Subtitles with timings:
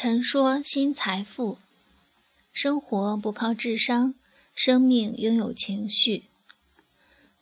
[0.00, 1.58] 陈说新财富，
[2.52, 4.14] 生活不靠智商，
[4.54, 6.26] 生命拥有情绪。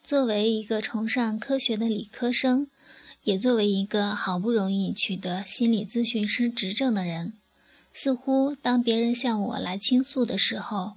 [0.03, 2.69] 作为一个崇尚科学的理科生，
[3.25, 7.35] 也作为一个好不容易取得心理咨询师执证的人，
[7.93, 10.95] 似乎当别人向我来倾诉的时候，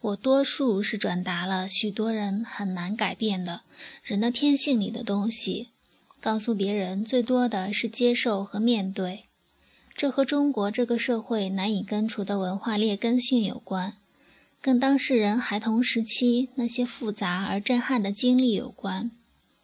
[0.00, 3.60] 我多数是转达了许多人很难改变的
[4.02, 5.68] 人的天性里的东西，
[6.22, 9.26] 告诉别人最多的是接受和面对。
[10.02, 13.94] 这和中国这个社会难以根除的文化劣根性有关，
[14.60, 19.12] 跟当事人孩童时期那些复杂而震撼的经历有关。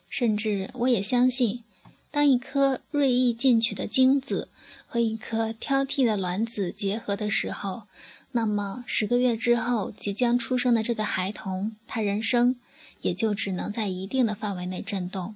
[0.09, 1.65] 甚至我也相信，
[2.13, 4.49] 当一颗锐意进取的精子
[4.87, 7.89] 和一颗挑剔的卵子结合的时候，
[8.31, 12.55] 那么十个月之后即将出生的这个孩童，他人生
[13.01, 15.35] 也就只能在一定的范围内震动。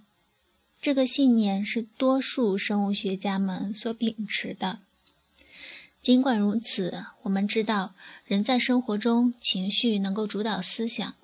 [0.81, 4.79] 这个信念是多数生物学家们所秉持的。
[6.03, 11.15] 尽管如此，我们知道人在生活中情绪能够主导思想。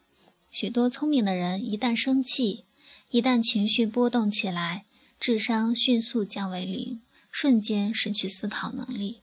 [0.52, 2.62] 许多聪明的人一旦生气，
[3.10, 4.84] 一旦情绪波动起来，
[5.18, 7.00] 智商迅速降为零，
[7.32, 9.18] 瞬间失去思考能力。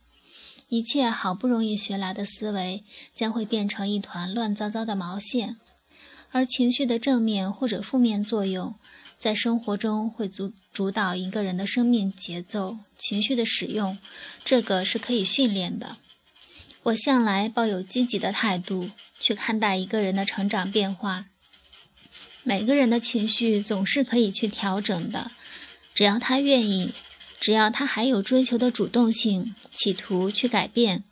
[0.68, 5.56] 一切好不容易学来的思维将会变成一团乱糟糟的毛线。
[6.32, 8.76] 而情绪的正面或者负面作用。
[9.18, 13.98] 在生活中会主主导一个人的生命节奏、情绪的使用，
[14.44, 15.98] 这个是可以训练的。
[16.84, 21.26] 我向来抱有积极的态度去看待一个人的成长变化。
[22.44, 25.32] 每个人的情绪总是可以去调整的，
[25.96, 26.94] 只要他愿意，
[27.40, 31.04] 只要他还有追求的主动性，企图去改变，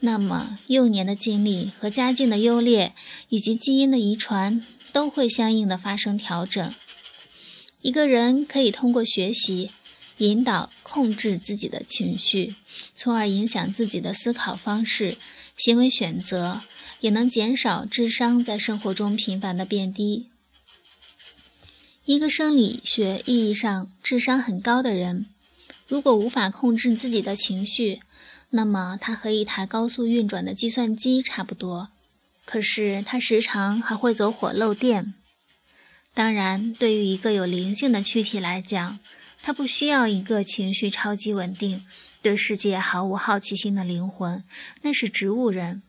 [0.00, 2.92] 那么幼年的经历和家境的优劣
[3.28, 6.74] 以及基因的遗传都会相应的发生调整。
[7.82, 9.70] 一个人可以通过学习
[10.18, 12.54] 引导、控制自己的情绪，
[12.94, 15.16] 从而影响自己的思考方式、
[15.56, 16.60] 行为选择，
[17.00, 20.28] 也能减少智商在生活中频繁的变低。
[22.04, 25.26] 一个生理学意义上智商很高的人，
[25.88, 28.00] 如果无法控制自己的情绪，
[28.50, 31.88] 那么他和一台高速运转的计算机差不多。
[32.44, 35.14] 可是他时常还会走火漏电。
[36.14, 39.00] 当然，对于一个有灵性的躯体来讲，
[39.42, 41.84] 它不需要一个情绪超级稳定、
[42.20, 44.44] 对世界毫无好奇心的灵魂，
[44.82, 45.82] 那是植物人。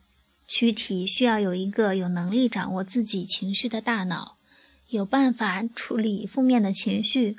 [0.48, 4.36] 躯体需要有一个有能力掌握自己情绪的大脑，
[4.88, 7.36] 有办法处理负面的情绪，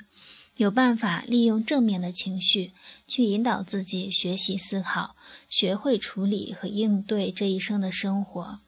[0.56, 2.72] 有办法利用正面的情绪
[3.08, 5.16] 去引导自己学习思考，
[5.48, 8.60] 学会处理和应对这一生的生活。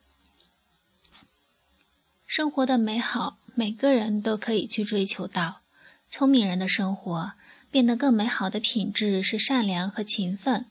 [2.27, 3.39] 生活的美好。
[3.59, 5.63] 每个人都可以去追求到。
[6.09, 7.33] 聪明人的生活
[7.73, 10.67] 变得更美好的品质是善良和勤奋；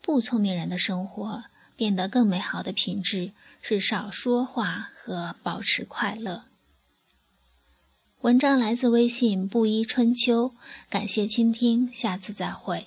[0.00, 1.42] 不聪明人的生活
[1.74, 6.44] 变得更美好的品质是少说话和保持快乐。
[8.20, 10.54] 文章来自微信布衣春秋，
[10.88, 12.86] 感谢倾听，下次再会。